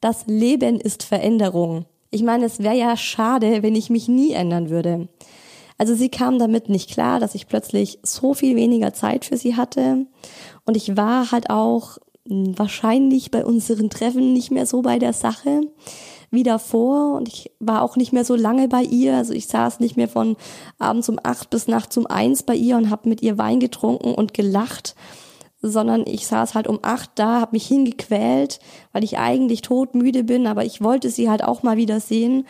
[0.00, 1.84] Das Leben ist Veränderung.
[2.10, 5.08] Ich meine, es wäre ja schade, wenn ich mich nie ändern würde.
[5.76, 9.56] Also sie kam damit nicht klar, dass ich plötzlich so viel weniger Zeit für sie
[9.56, 10.06] hatte.
[10.64, 15.60] Und ich war halt auch wahrscheinlich bei unseren Treffen nicht mehr so bei der Sache
[16.30, 19.18] wie davor und ich war auch nicht mehr so lange bei ihr.
[19.18, 20.36] Also ich saß nicht mehr von
[20.78, 24.14] abends um acht bis nachts um eins bei ihr und habe mit ihr Wein getrunken
[24.14, 24.94] und gelacht,
[25.68, 28.60] sondern ich saß halt um acht da, habe mich hingequält,
[28.92, 32.46] weil ich eigentlich todmüde bin, aber ich wollte sie halt auch mal wieder sehen.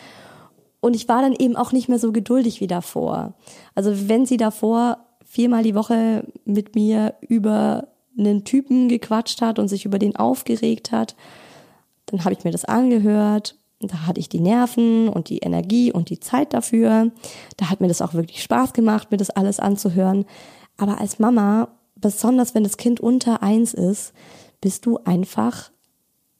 [0.79, 3.33] Und ich war dann eben auch nicht mehr so geduldig wie davor.
[3.75, 9.67] Also wenn sie davor viermal die Woche mit mir über einen Typen gequatscht hat und
[9.67, 11.15] sich über den aufgeregt hat,
[12.07, 13.55] dann habe ich mir das angehört.
[13.79, 17.11] Da hatte ich die Nerven und die Energie und die Zeit dafür.
[17.57, 20.25] Da hat mir das auch wirklich Spaß gemacht, mir das alles anzuhören.
[20.77, 21.67] Aber als Mama,
[21.99, 24.13] besonders wenn das Kind unter eins ist,
[24.61, 25.71] bist du einfach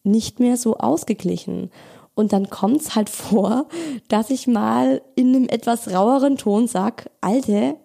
[0.04, 1.72] nicht mehr so ausgeglichen.
[2.16, 3.68] Und dann kommt's halt vor,
[4.08, 7.76] dass ich mal in einem etwas raueren Ton sag, Alte,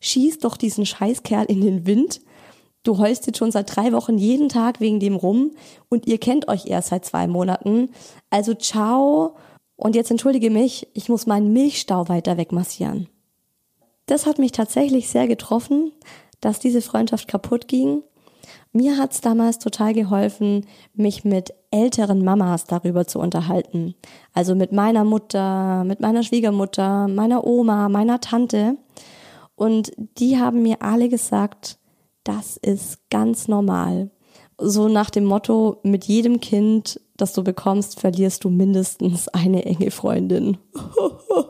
[0.00, 2.20] schieß doch diesen Scheißkerl in den Wind
[2.82, 5.52] du heulst jetzt schon seit drei Wochen jeden Tag wegen dem rum
[5.88, 7.90] und ihr kennt euch erst seit zwei Monaten.
[8.30, 9.36] Also ciao.
[9.76, 13.08] Und jetzt entschuldige mich, ich muss meinen Milchstau weiter wegmassieren.
[14.06, 15.92] Das hat mich tatsächlich sehr getroffen,
[16.40, 18.02] dass diese Freundschaft kaputt ging.
[18.72, 23.94] Mir hat's damals total geholfen, mich mit älteren Mamas darüber zu unterhalten.
[24.32, 28.76] Also mit meiner Mutter, mit meiner Schwiegermutter, meiner Oma, meiner Tante.
[29.56, 31.78] Und die haben mir alle gesagt,
[32.24, 34.10] das ist ganz normal.
[34.56, 39.90] So nach dem Motto, mit jedem Kind, das du bekommst, verlierst du mindestens eine enge
[39.90, 40.58] Freundin.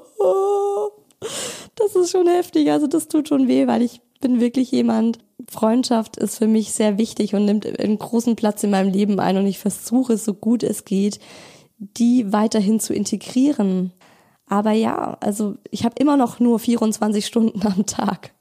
[1.75, 6.17] Das ist schon heftig, also das tut schon weh, weil ich bin wirklich jemand, Freundschaft
[6.17, 9.47] ist für mich sehr wichtig und nimmt einen großen Platz in meinem Leben ein und
[9.47, 11.19] ich versuche, so gut es geht,
[11.79, 13.93] die weiterhin zu integrieren.
[14.47, 18.33] Aber ja, also ich habe immer noch nur 24 Stunden am Tag.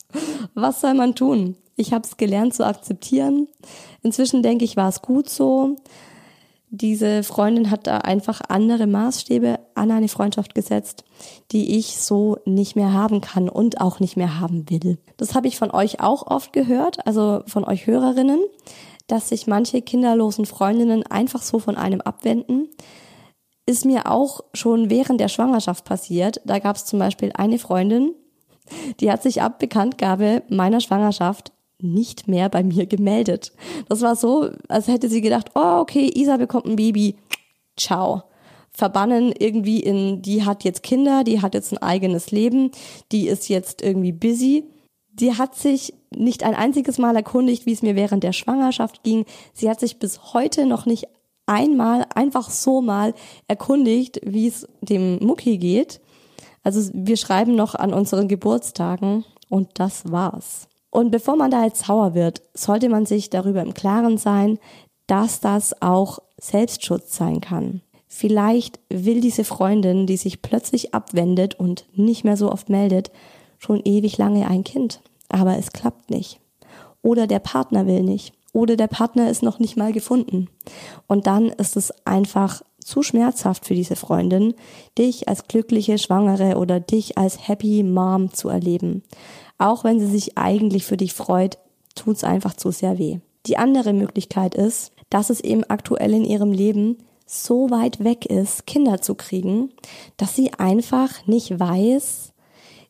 [0.53, 1.55] Was soll man tun?
[1.75, 3.47] Ich habe es gelernt zu akzeptieren.
[4.01, 5.77] Inzwischen denke ich, war es gut so.
[6.71, 11.03] Diese Freundin hat da einfach andere Maßstäbe an eine Freundschaft gesetzt,
[11.51, 14.99] die ich so nicht mehr haben kann und auch nicht mehr haben will.
[15.17, 18.39] Das habe ich von euch auch oft gehört, also von euch Hörerinnen,
[19.07, 22.69] dass sich manche kinderlosen Freundinnen einfach so von einem abwenden.
[23.65, 26.39] Ist mir auch schon während der Schwangerschaft passiert.
[26.45, 28.13] Da gab es zum Beispiel eine Freundin,
[28.99, 31.51] die hat sich ab Bekanntgabe meiner Schwangerschaft
[31.81, 33.53] nicht mehr bei mir gemeldet.
[33.87, 37.15] Das war so, als hätte sie gedacht, oh, okay, Isa bekommt ein Baby.
[37.77, 38.23] Ciao.
[38.71, 42.71] Verbannen irgendwie in, die hat jetzt Kinder, die hat jetzt ein eigenes Leben,
[43.11, 44.63] die ist jetzt irgendwie busy.
[45.11, 49.25] Die hat sich nicht ein einziges Mal erkundigt, wie es mir während der Schwangerschaft ging.
[49.53, 51.07] Sie hat sich bis heute noch nicht
[51.45, 53.13] einmal, einfach so mal
[53.47, 55.99] erkundigt, wie es dem Mucki geht.
[56.63, 60.67] Also wir schreiben noch an unseren Geburtstagen und das war's.
[60.91, 64.59] Und bevor man da jetzt sauer wird, sollte man sich darüber im Klaren sein,
[65.07, 67.81] dass das auch Selbstschutz sein kann.
[68.07, 73.11] Vielleicht will diese Freundin, die sich plötzlich abwendet und nicht mehr so oft meldet,
[73.59, 75.01] schon ewig lange ein Kind.
[75.29, 76.39] Aber es klappt nicht.
[77.03, 78.33] Oder der Partner will nicht.
[78.51, 80.47] Oder der Partner ist noch nicht mal gefunden.
[81.07, 84.55] Und dann ist es einfach zu schmerzhaft für diese Freundin,
[84.97, 89.03] dich als glückliche Schwangere oder dich als Happy Mom zu erleben.
[89.59, 91.59] Auch wenn sie sich eigentlich für dich freut,
[91.93, 93.19] tut's einfach zu sehr weh.
[93.45, 98.65] Die andere Möglichkeit ist, dass es eben aktuell in ihrem Leben so weit weg ist,
[98.65, 99.71] Kinder zu kriegen,
[100.17, 102.33] dass sie einfach nicht weiß,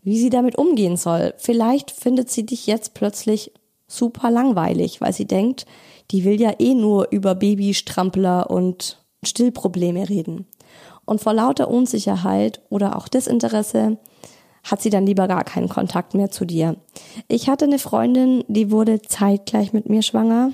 [0.04, 1.34] wie sie damit umgehen soll.
[1.38, 3.52] Vielleicht findet sie dich jetzt plötzlich
[3.88, 5.66] super langweilig, weil sie denkt,
[6.12, 10.46] die will ja eh nur über Babystrampler und Stillprobleme reden.
[11.06, 13.98] Und vor lauter Unsicherheit oder auch Desinteresse
[14.70, 16.76] hat sie dann lieber gar keinen Kontakt mehr zu dir.
[17.28, 20.52] Ich hatte eine Freundin, die wurde zeitgleich mit mir schwanger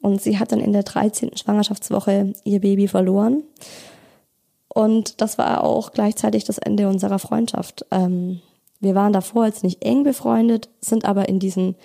[0.00, 1.36] und sie hat dann in der 13.
[1.36, 3.44] Schwangerschaftswoche ihr Baby verloren.
[4.68, 7.84] Und das war auch gleichzeitig das Ende unserer Freundschaft.
[7.90, 8.40] Ähm,
[8.80, 11.76] wir waren davor jetzt nicht eng befreundet, sind aber in diesen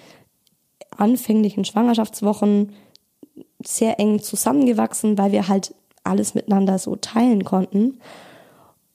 [0.96, 2.74] anfänglichen Schwangerschaftswochen
[3.64, 8.00] sehr eng zusammengewachsen, weil wir halt alles miteinander so teilen konnten.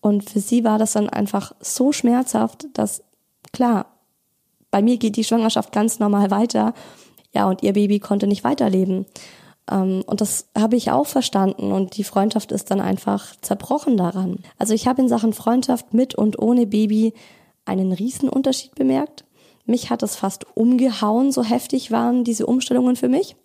[0.03, 3.03] Und für sie war das dann einfach so schmerzhaft, dass
[3.53, 3.87] klar,
[4.71, 6.75] bei mir geht die Schwangerschaft ganz normal weiter.
[7.33, 9.07] Ja, und ihr Baby konnte nicht weiterleben.
[9.71, 14.41] Ähm, und das habe ich auch verstanden und die Freundschaft ist dann einfach zerbrochen daran.
[14.59, 17.15] Also ich habe in Sachen Freundschaft mit und ohne Baby
[17.65, 19.25] einen Riesenunterschied bemerkt.
[19.67, 23.37] Mich hat es fast umgehauen, so heftig waren diese Umstellungen für mich.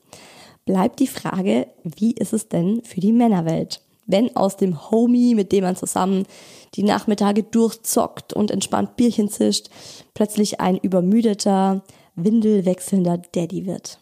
[0.66, 3.82] Bleibt die Frage, wie ist es denn für die Männerwelt?
[4.08, 6.26] Wenn aus dem Homie, mit dem man zusammen
[6.76, 9.70] die Nachmittage durchzockt und entspannt Bierchen zischt,
[10.14, 11.84] plötzlich ein übermüdeter,
[12.16, 14.00] windelwechselnder Daddy wird.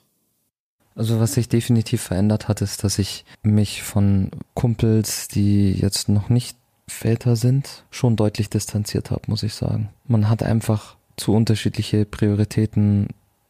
[0.95, 6.29] Also was sich definitiv verändert hat, ist, dass ich mich von Kumpels, die jetzt noch
[6.29, 9.89] nicht Väter sind, schon deutlich distanziert habe, muss ich sagen.
[10.07, 13.07] Man hat einfach zu unterschiedliche Prioritäten.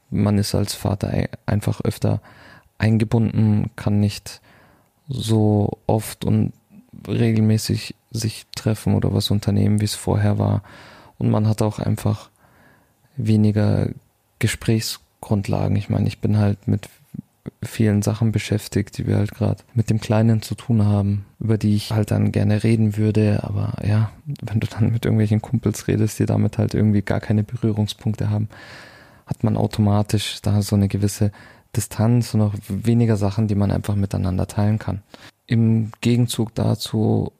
[0.09, 2.21] Man ist als Vater einfach öfter
[2.77, 4.41] eingebunden, kann nicht
[5.07, 6.53] so oft und
[7.07, 10.63] regelmäßig sich treffen oder was unternehmen, wie es vorher war.
[11.17, 12.29] Und man hat auch einfach
[13.17, 13.89] weniger
[14.39, 15.75] Gesprächsgrundlagen.
[15.75, 16.89] Ich meine, ich bin halt mit
[17.63, 21.75] vielen Sachen beschäftigt, die wir halt gerade mit dem Kleinen zu tun haben, über die
[21.75, 23.43] ich halt dann gerne reden würde.
[23.43, 27.43] Aber ja, wenn du dann mit irgendwelchen Kumpels redest, die damit halt irgendwie gar keine
[27.43, 28.49] Berührungspunkte haben,
[29.25, 31.31] hat man automatisch da so eine gewisse
[31.75, 35.01] Distanz und auch weniger Sachen, die man einfach miteinander teilen kann.
[35.47, 37.31] Im Gegenzug dazu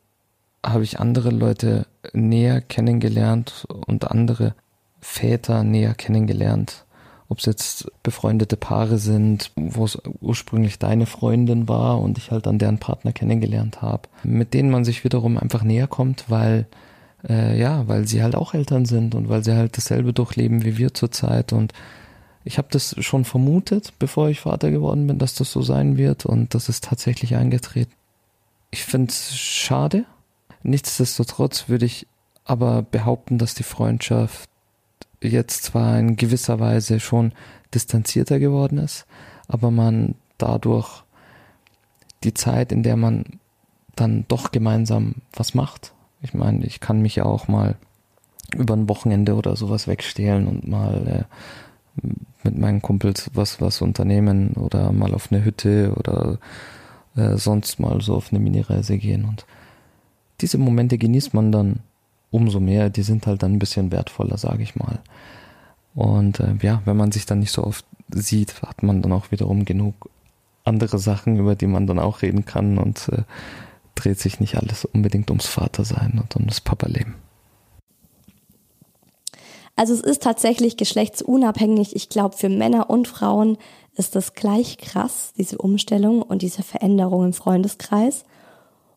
[0.65, 4.56] habe ich andere Leute näher kennengelernt und andere
[5.00, 6.86] Väter näher kennengelernt
[7.28, 12.45] ob es jetzt befreundete Paare sind, wo es ursprünglich deine Freundin war und ich halt
[12.45, 16.67] dann deren Partner kennengelernt habe, mit denen man sich wiederum einfach näher kommt, weil
[17.28, 20.78] äh, ja, weil sie halt auch Eltern sind und weil sie halt dasselbe durchleben wie
[20.78, 21.74] wir zurzeit und
[22.45, 26.25] ich habe das schon vermutet, bevor ich Vater geworden bin, dass das so sein wird
[26.25, 27.91] und das ist tatsächlich eingetreten.
[28.69, 30.05] Ich finde es schade.
[30.62, 32.08] Nichtsdestotrotz würde ich
[32.43, 34.47] aber behaupten, dass die Freundschaft
[35.21, 37.34] jetzt zwar in gewisser Weise schon
[37.73, 39.08] distanzierter geworden ist,
[39.47, 41.03] aber man dadurch
[42.23, 43.25] die Zeit, in der man
[43.95, 45.93] dann doch gemeinsam was macht.
[46.21, 47.75] Ich meine, ich kann mich ja auch mal
[48.55, 51.27] über ein Wochenende oder sowas wegstehlen und mal
[52.03, 52.10] äh,
[52.45, 56.39] mit meinen Kumpels was was unternehmen oder mal auf eine Hütte oder
[57.15, 59.45] äh, sonst mal so auf eine Minireise gehen und
[60.41, 61.79] diese Momente genießt man dann
[62.31, 64.99] umso mehr, die sind halt dann ein bisschen wertvoller, sage ich mal.
[65.93, 69.31] Und äh, ja, wenn man sich dann nicht so oft sieht, hat man dann auch
[69.31, 70.10] wiederum genug
[70.65, 73.23] andere Sachen, über die man dann auch reden kann und äh,
[73.95, 77.15] dreht sich nicht alles unbedingt ums Vatersein und um das Papa-Leben.
[79.75, 81.95] Also es ist tatsächlich geschlechtsunabhängig.
[81.95, 83.57] Ich glaube, für Männer und Frauen
[83.93, 88.23] ist das gleich krass, diese Umstellung und diese Veränderung im Freundeskreis.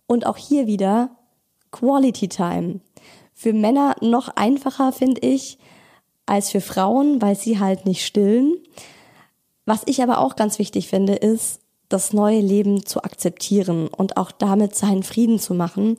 [0.06, 1.10] Und auch hier wieder
[1.72, 2.80] Quality Time.
[3.34, 5.58] Für Männer noch einfacher, finde ich,
[6.26, 8.54] als für Frauen, weil sie halt nicht stillen.
[9.64, 14.30] Was ich aber auch ganz wichtig finde, ist, das neue Leben zu akzeptieren und auch
[14.30, 15.96] damit seinen Frieden zu machen,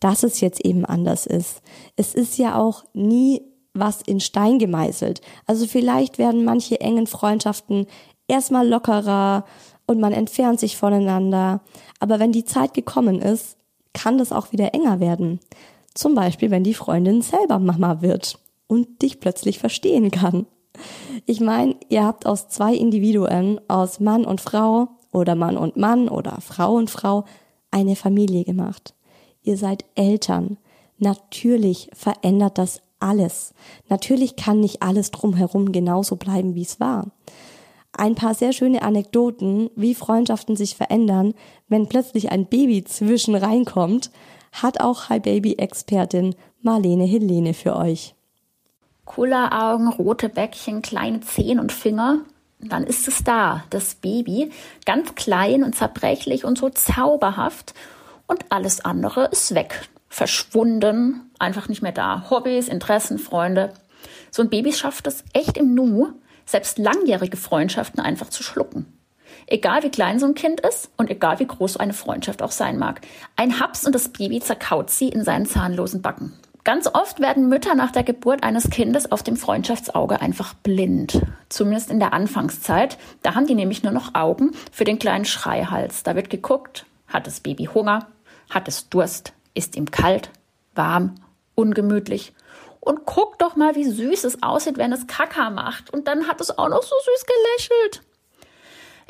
[0.00, 1.62] dass es jetzt eben anders ist.
[1.96, 3.42] Es ist ja auch nie
[3.74, 5.20] was in Stein gemeißelt.
[5.46, 7.86] Also vielleicht werden manche engen Freundschaften
[8.26, 9.44] erstmal lockerer
[9.86, 11.60] und man entfernt sich voneinander.
[12.00, 13.56] Aber wenn die Zeit gekommen ist,
[13.92, 15.40] kann das auch wieder enger werden.
[15.94, 20.46] Zum Beispiel, wenn die Freundin selber Mama wird und dich plötzlich verstehen kann.
[21.26, 26.08] Ich meine, ihr habt aus zwei Individuen, aus Mann und Frau oder Mann und Mann
[26.08, 27.24] oder Frau und Frau,
[27.70, 28.94] eine Familie gemacht.
[29.42, 30.58] Ihr seid Eltern.
[30.98, 33.54] Natürlich verändert das alles.
[33.88, 37.06] Natürlich kann nicht alles drumherum genauso bleiben, wie es war.
[37.92, 41.34] Ein paar sehr schöne Anekdoten, wie Freundschaften sich verändern,
[41.68, 44.10] wenn plötzlich ein Baby zwischen reinkommt,
[44.52, 48.14] hat auch Hi Baby Expertin Marlene Helene für euch.
[49.04, 52.20] Kulleraugen, rote Bäckchen, kleine Zehen und Finger.
[52.60, 54.50] Dann ist es da, das Baby,
[54.84, 57.74] ganz klein und zerbrechlich und so zauberhaft.
[58.26, 62.30] Und alles andere ist weg, verschwunden, einfach nicht mehr da.
[62.30, 63.72] Hobbys, Interessen, Freunde.
[64.30, 66.08] So ein Baby schafft es echt im Nu,
[66.46, 68.86] selbst langjährige Freundschaften einfach zu schlucken.
[69.46, 72.50] Egal wie klein so ein Kind ist und egal wie groß so eine Freundschaft auch
[72.50, 73.00] sein mag.
[73.36, 76.34] Ein Haps und das Baby zerkaut sie in seinen zahnlosen Backen.
[76.64, 81.22] Ganz oft werden Mütter nach der Geburt eines Kindes auf dem Freundschaftsauge einfach blind.
[81.48, 82.98] Zumindest in der Anfangszeit.
[83.22, 86.02] Da haben die nämlich nur noch Augen für den kleinen Schreihals.
[86.02, 88.08] Da wird geguckt, hat das Baby Hunger,
[88.50, 90.30] hat es Durst, ist ihm kalt,
[90.74, 91.16] warm,
[91.54, 92.32] ungemütlich.
[92.80, 95.92] Und guck doch mal, wie süß es aussieht, wenn es Kaka macht.
[95.92, 98.02] Und dann hat es auch noch so süß gelächelt.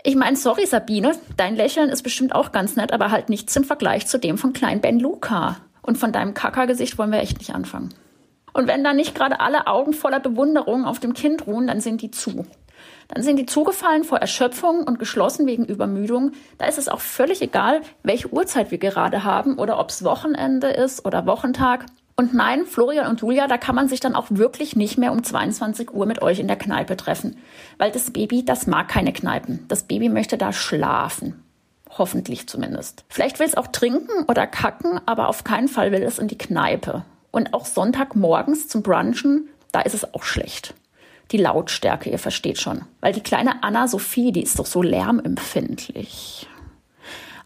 [0.03, 3.65] Ich meine, sorry Sabine, dein Lächeln ist bestimmt auch ganz nett, aber halt nichts im
[3.65, 5.57] Vergleich zu dem von klein Ben Luca.
[5.83, 7.95] Und von deinem Kackergesicht wollen wir echt nicht anfangen.
[8.53, 12.03] Und wenn da nicht gerade alle Augen voller Bewunderung auf dem Kind ruhen, dann sind
[12.03, 12.47] die zu.
[13.09, 16.33] Dann sind die zugefallen vor Erschöpfung und geschlossen wegen Übermüdung.
[16.59, 20.69] Da ist es auch völlig egal, welche Uhrzeit wir gerade haben oder ob es Wochenende
[20.69, 21.87] ist oder Wochentag.
[22.17, 25.23] Und nein, Florian und Julia, da kann man sich dann auch wirklich nicht mehr um
[25.23, 27.37] 22 Uhr mit euch in der Kneipe treffen.
[27.79, 29.65] Weil das Baby, das mag keine Kneipen.
[29.69, 31.45] Das Baby möchte da schlafen.
[31.97, 33.05] Hoffentlich zumindest.
[33.09, 36.37] Vielleicht will es auch trinken oder kacken, aber auf keinen Fall will es in die
[36.37, 37.05] Kneipe.
[37.31, 40.75] Und auch Sonntagmorgens zum Brunchen, da ist es auch schlecht.
[41.31, 42.83] Die Lautstärke, ihr versteht schon.
[43.01, 46.49] Weil die kleine Anna Sophie, die ist doch so lärmempfindlich.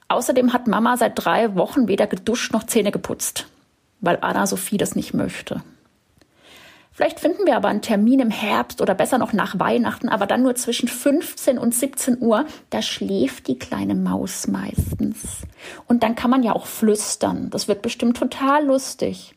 [0.09, 3.47] Außerdem hat Mama seit drei Wochen weder geduscht noch Zähne geputzt
[4.03, 5.63] weil Anna-Sophie das nicht möchte.
[6.95, 10.43] Vielleicht finden wir aber einen Termin im Herbst oder besser noch nach Weihnachten, aber dann
[10.43, 12.45] nur zwischen 15 und 17 Uhr.
[12.69, 15.39] Da schläft die kleine Maus meistens.
[15.89, 17.49] Und dann kann man ja auch flüstern.
[17.49, 19.35] Das wird bestimmt total lustig.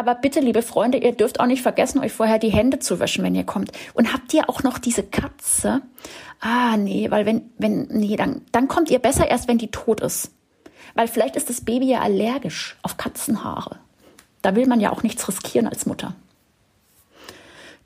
[0.00, 3.22] Aber bitte, liebe Freunde, ihr dürft auch nicht vergessen, euch vorher die Hände zu waschen,
[3.22, 3.70] wenn ihr kommt.
[3.92, 5.82] Und habt ihr auch noch diese Katze?
[6.40, 10.00] Ah, nee, weil wenn, wenn, nee, dann, dann kommt ihr besser erst, wenn die tot
[10.00, 10.30] ist.
[10.94, 13.76] Weil vielleicht ist das Baby ja allergisch auf Katzenhaare.
[14.40, 16.14] Da will man ja auch nichts riskieren als Mutter.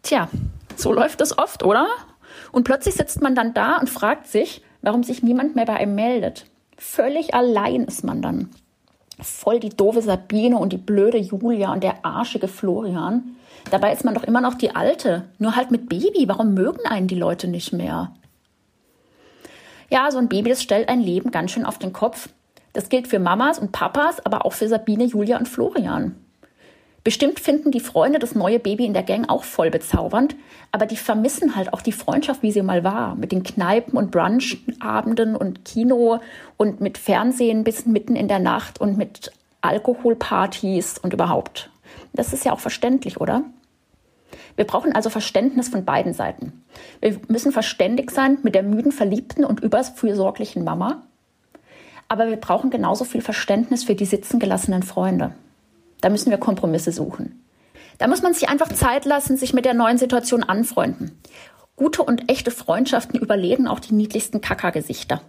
[0.04, 0.28] Tja,
[0.76, 1.88] so läuft es oft, oder?
[2.52, 5.96] Und plötzlich sitzt man dann da und fragt sich, warum sich niemand mehr bei einem
[5.96, 6.46] meldet.
[6.78, 8.50] Völlig allein ist man dann.
[9.20, 13.36] Voll die doofe Sabine und die blöde Julia und der arschige Florian.
[13.70, 16.28] Dabei ist man doch immer noch die Alte, nur halt mit Baby.
[16.28, 18.12] Warum mögen einen die Leute nicht mehr?
[19.88, 22.28] Ja, so ein Baby, das stellt ein Leben ganz schön auf den Kopf.
[22.72, 26.16] Das gilt für Mamas und Papas, aber auch für Sabine, Julia und Florian.
[27.05, 30.34] Bestimmt finden die Freunde das neue Baby in der Gang auch voll bezaubernd,
[30.72, 34.11] aber die vermissen halt auch die Freundschaft, wie sie mal war, mit den Kneipen und
[34.11, 36.20] Brunchabenden und Kino
[36.57, 41.70] und mit Fernsehen bis mitten in der Nacht und mit Alkoholpartys und überhaupt.
[42.14, 43.44] Das ist ja auch verständlich, oder?
[44.57, 46.64] Wir brauchen also Verständnis von beiden Seiten.
[47.00, 51.02] Wir müssen verständig sein mit der müden, verliebten und überfürsorglichen Mama
[52.09, 55.32] aber wir brauchen genauso viel Verständnis für die sitzen gelassenen Freunde.
[56.05, 57.46] Da müssen wir Kompromisse suchen.
[57.96, 61.18] Da muss man sich einfach Zeit lassen, sich mit der neuen Situation anfreunden.
[61.76, 65.22] Gute und echte Freundschaften überleben auch die niedlichsten Kackergesichter.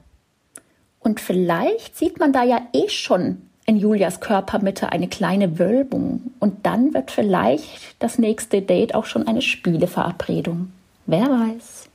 [1.00, 6.34] Und vielleicht sieht man da ja eh schon in Julias Körpermitte eine kleine Wölbung.
[6.42, 10.74] Und dann wird vielleicht das nächste Date auch schon eine Spieleverabredung.
[11.06, 11.88] Wer weiß.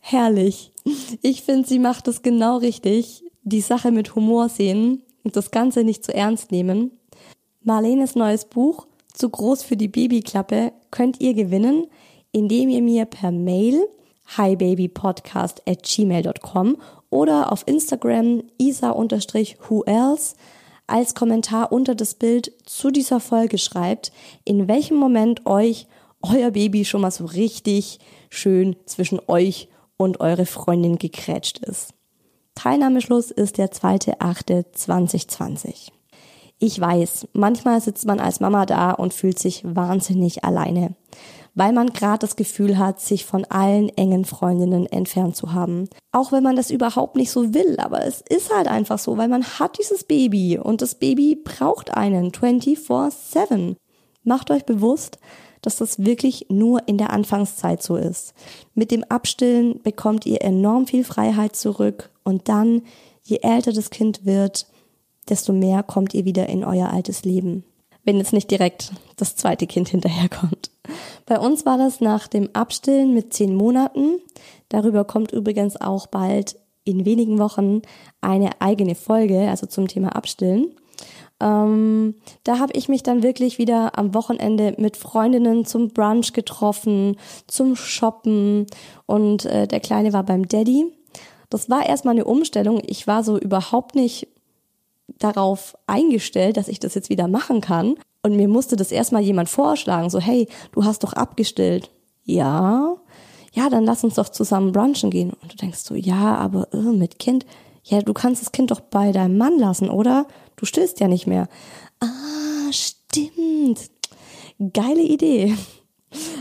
[0.00, 0.72] Herrlich.
[1.20, 3.24] Ich finde, sie macht es genau richtig.
[3.42, 6.90] Die Sache mit Humor sehen und das Ganze nicht zu ernst nehmen.
[7.62, 11.86] Marlenes neues Buch Zu groß für die Babyklappe könnt ihr gewinnen,
[12.32, 13.86] indem ihr mir per Mail
[14.36, 16.78] hibabypodcast at gmail.com
[17.10, 20.34] oder auf Instagram isa-who else
[20.86, 24.12] als Kommentar unter das Bild zu dieser Folge schreibt,
[24.44, 25.86] in welchem Moment euch
[26.22, 27.98] euer Baby schon mal so richtig
[28.30, 31.94] schön zwischen euch und eure Freundin gekrätscht ist.
[32.54, 35.90] Teilnahmeschluss ist der 2.8.2020.
[36.64, 40.94] Ich weiß, manchmal sitzt man als Mama da und fühlt sich wahnsinnig alleine,
[41.56, 45.88] weil man gerade das Gefühl hat, sich von allen engen Freundinnen entfernt zu haben.
[46.12, 49.26] Auch wenn man das überhaupt nicht so will, aber es ist halt einfach so, weil
[49.26, 53.74] man hat dieses Baby und das Baby braucht einen 24/7.
[54.22, 55.18] Macht euch bewusst,
[55.62, 58.34] dass das wirklich nur in der Anfangszeit so ist.
[58.74, 62.82] Mit dem Abstillen bekommt ihr enorm viel Freiheit zurück und dann,
[63.22, 64.66] je älter das Kind wird,
[65.28, 67.64] desto mehr kommt ihr wieder in euer altes Leben.
[68.04, 70.70] Wenn jetzt nicht direkt das zweite Kind hinterherkommt.
[71.26, 74.16] Bei uns war das nach dem Abstillen mit zehn Monaten.
[74.68, 77.82] Darüber kommt übrigens auch bald in wenigen Wochen
[78.20, 80.74] eine eigene Folge, also zum Thema Abstillen.
[81.40, 82.14] Ähm,
[82.44, 87.16] da habe ich mich dann wirklich wieder am Wochenende mit Freundinnen zum Brunch getroffen,
[87.46, 88.66] zum Shoppen
[89.06, 90.86] und äh, der Kleine war beim Daddy.
[91.52, 92.80] Das war erstmal eine Umstellung.
[92.86, 94.28] Ich war so überhaupt nicht
[95.18, 97.96] darauf eingestellt, dass ich das jetzt wieder machen kann.
[98.22, 101.90] Und mir musste das erstmal jemand vorschlagen, so, hey, du hast doch abgestillt.
[102.24, 102.96] Ja,
[103.52, 105.32] ja, dann lass uns doch zusammen brunchen gehen.
[105.42, 107.44] Und du denkst so, ja, aber äh, mit Kind,
[107.84, 110.26] ja, du kannst das Kind doch bei deinem Mann lassen, oder?
[110.56, 111.48] Du stillst ja nicht mehr.
[112.00, 113.90] Ah, stimmt.
[114.72, 115.54] Geile Idee.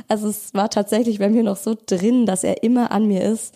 [0.07, 3.55] Also es war tatsächlich bei mir noch so drin, dass er immer an mir ist,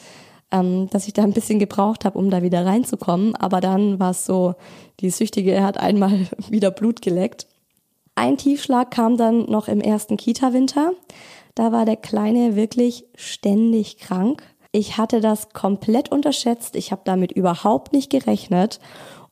[0.56, 3.36] ähm, dass ich da ein bisschen gebraucht habe, um da wieder reinzukommen.
[3.36, 4.56] Aber dann war es so,
[5.01, 7.47] die Süchtige hat einmal wieder Blut geleckt.
[8.16, 10.93] Ein Tiefschlag kam dann noch im ersten Kita-Winter.
[11.56, 14.43] Da war der Kleine wirklich ständig krank.
[14.72, 16.76] Ich hatte das komplett unterschätzt.
[16.76, 18.80] Ich habe damit überhaupt nicht gerechnet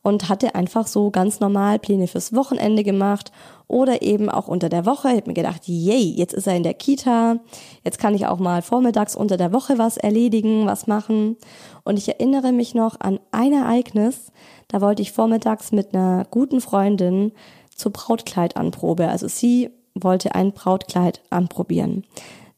[0.02, 3.32] und hatte einfach so ganz normal Pläne fürs Wochenende gemacht
[3.68, 5.08] oder eben auch unter der Woche.
[5.08, 7.38] Ich habe mir gedacht, yay, jetzt ist er in der Kita,
[7.82, 11.36] jetzt kann ich auch mal vormittags unter der Woche was erledigen, was machen.
[11.84, 14.32] Und ich erinnere mich noch an ein Ereignis,
[14.68, 17.32] da wollte ich vormittags mit einer guten Freundin
[17.74, 19.08] zur Brautkleidanprobe.
[19.08, 22.04] Also sie wollte ein Brautkleid anprobieren.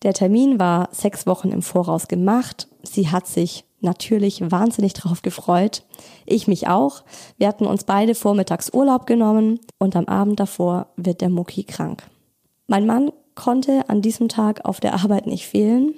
[0.03, 2.69] Der Termin war sechs Wochen im Voraus gemacht.
[2.83, 5.85] Sie hat sich natürlich wahnsinnig drauf gefreut.
[6.25, 7.05] Ich mich auch.
[7.39, 12.05] Wir hatten uns beide vormittags Urlaub genommen und am Abend davor wird der Mucki krank.
[12.67, 15.95] Mein Mann konnte an diesem Tag auf der Arbeit nicht fehlen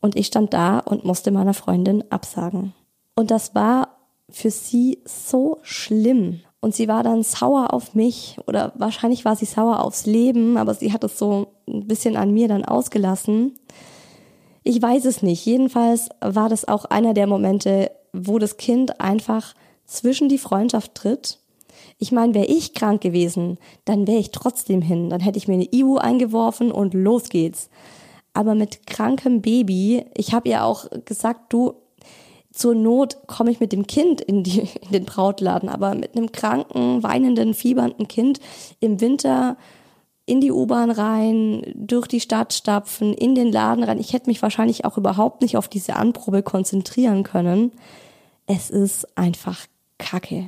[0.00, 2.72] und ich stand da und musste meiner Freundin absagen.
[3.14, 3.88] Und das war
[4.30, 6.40] für sie so schlimm.
[6.62, 10.74] Und sie war dann sauer auf mich oder wahrscheinlich war sie sauer aufs Leben, aber
[10.74, 13.54] sie hat es so ein bisschen an mir dann ausgelassen.
[14.62, 15.44] Ich weiß es nicht.
[15.46, 19.54] Jedenfalls war das auch einer der Momente, wo das Kind einfach
[19.86, 21.38] zwischen die Freundschaft tritt.
[21.98, 25.10] Ich meine, wäre ich krank gewesen, dann wäre ich trotzdem hin.
[25.10, 27.68] Dann hätte ich mir eine Ibu eingeworfen und los geht's.
[28.32, 31.74] Aber mit krankem Baby, ich habe ihr auch gesagt, du,
[32.52, 36.32] zur Not komme ich mit dem Kind in, die, in den Brautladen, aber mit einem
[36.32, 38.40] kranken, weinenden, fiebernden Kind
[38.80, 39.56] im Winter
[40.30, 43.98] in die U-Bahn rein, durch die Stadt stapfen, in den Laden rein.
[43.98, 47.72] Ich hätte mich wahrscheinlich auch überhaupt nicht auf diese Anprobe konzentrieren können.
[48.46, 49.66] Es ist einfach
[49.98, 50.46] Kacke.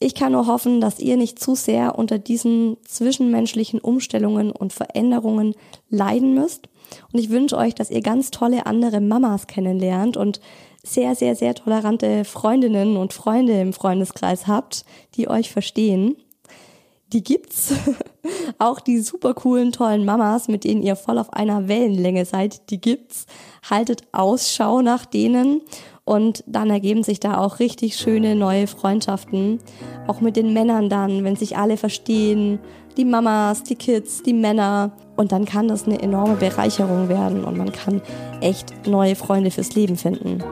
[0.00, 5.54] Ich kann nur hoffen, dass ihr nicht zu sehr unter diesen zwischenmenschlichen Umstellungen und Veränderungen
[5.88, 6.68] leiden müsst.
[7.12, 10.40] Und ich wünsche euch, dass ihr ganz tolle andere Mamas kennenlernt und
[10.82, 14.84] sehr, sehr, sehr tolerante Freundinnen und Freunde im Freundeskreis habt,
[15.14, 16.16] die euch verstehen.
[17.12, 17.72] Die gibt's.
[18.58, 22.80] Auch die super coolen, tollen Mamas, mit denen ihr voll auf einer Wellenlänge seid, die
[22.80, 23.26] gibt's.
[23.68, 25.60] Haltet Ausschau nach denen
[26.04, 29.58] und dann ergeben sich da auch richtig schöne neue Freundschaften.
[30.06, 32.60] Auch mit den Männern dann, wenn sich alle verstehen.
[32.96, 34.92] Die Mamas, die Kids, die Männer.
[35.16, 38.02] Und dann kann das eine enorme Bereicherung werden und man kann
[38.40, 40.44] echt neue Freunde fürs Leben finden.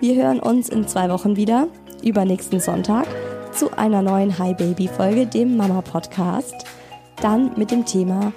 [0.00, 1.68] Wir hören uns in zwei Wochen wieder,
[2.02, 3.06] übernächsten Sonntag,
[3.56, 6.54] zu einer neuen Hi Baby Folge, dem Mama Podcast.
[7.22, 8.30] Dann mit dem Thema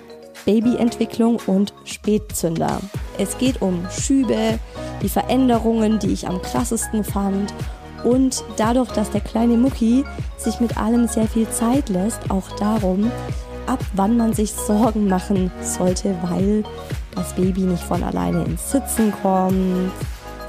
[0.45, 2.79] Babyentwicklung und Spätzünder.
[3.17, 4.57] Es geht um Schübe,
[5.01, 7.53] die Veränderungen, die ich am krassesten fand
[8.05, 10.05] und dadurch, dass der kleine Mucki
[10.37, 13.11] sich mit allem sehr viel Zeit lässt, auch darum,
[13.67, 16.63] ab wann man sich Sorgen machen sollte, weil
[17.13, 19.91] das Baby nicht von alleine ins Sitzen kommt,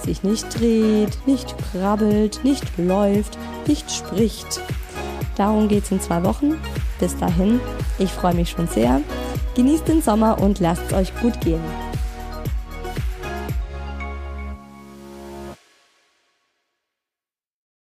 [0.05, 3.37] sich nicht dreht, nicht krabbelt, nicht läuft,
[3.67, 4.61] nicht spricht.
[5.37, 6.55] Darum geht es in zwei Wochen.
[6.99, 7.61] Bis dahin,
[7.99, 9.01] ich freue mich schon sehr.
[9.57, 11.61] Genießt den Sommer und lasst es euch gut gehen.